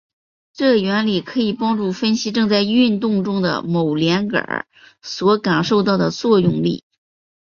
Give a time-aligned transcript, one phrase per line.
[0.53, 4.65] 这原理可以帮助分析正在运动中的某连杆
[5.03, 6.83] 所感受到的作用力。